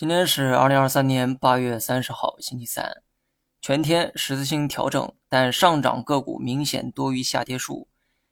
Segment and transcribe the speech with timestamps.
[0.00, 3.02] 今天是二零二三年八月三十号，星期三，
[3.60, 7.86] 全天十字星调整，但上涨个股明显多于下跌数。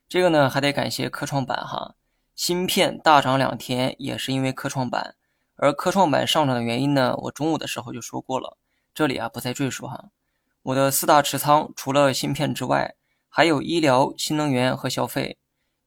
[0.09, 1.95] 这个呢，还得感谢科创板哈，
[2.35, 5.15] 芯片大涨两天也是因为科创板。
[5.57, 8.57] 而科创板上涨的原因呢，我中午的时候就说过了，
[8.95, 10.07] 这里啊不再赘述哈。
[10.63, 12.95] 我的四大持仓除了芯片之外，
[13.29, 15.37] 还有医疗、新能源和消费。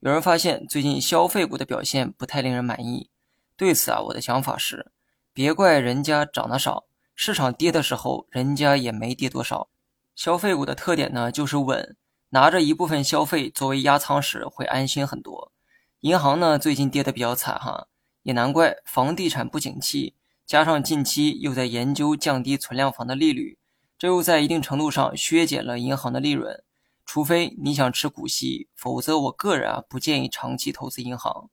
[0.01, 3.09] 有人发现最近消费股的表现不太令人满意，
[3.57, 4.91] 对此啊，我的想法是。
[5.33, 6.85] 别怪人家涨得少，
[7.15, 9.69] 市场跌的时候，人家也没跌多少。
[10.13, 11.95] 消费股的特点呢，就是稳，
[12.29, 15.53] 拿着一部分消费作为压仓时会安心很多。
[16.01, 17.87] 银行呢，最近跌得比较惨哈，
[18.23, 20.15] 也难怪，房地产不景气，
[20.45, 23.57] 加上近期又在研究降低存量房的利率，
[23.97, 26.61] 这又在一定程度上削减了银行的利润。
[27.05, 31.49] 除非你想吃股息，否则我个人啊不建议长期投资银行。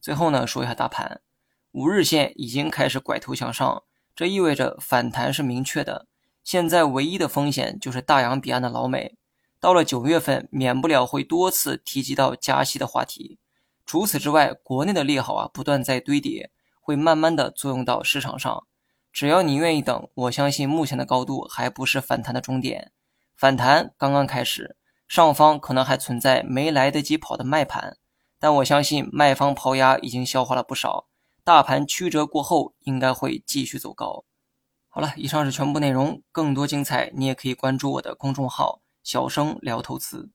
[0.00, 1.20] 最后呢，说一下大盘。
[1.72, 3.82] 五日线已经开始拐头向上，
[4.14, 6.06] 这意味着反弹是明确的。
[6.44, 9.16] 现在唯一的风险就是大洋彼岸的老美，
[9.58, 13.38] 到了九月份，免不了会多次提及到加息的话题。
[13.86, 18.66] 除此之外，国内的利好啊不断在堆叠，会慢慢的作用到市场上。
[19.10, 22.92] 只要你愿意等，我相信目前的高度还不是反弹的终点，
[23.34, 24.76] 反弹刚刚开始，
[25.08, 27.96] 上方可能还存在没来得及跑的卖盘，
[28.38, 31.06] 但我相信卖方抛压已经消化了不少。
[31.44, 34.24] 大盘曲折过后，应该会继续走高。
[34.88, 40.30] 好了，以上是全部内容，更多精彩你也可以关注我的公众号“小生聊投资”。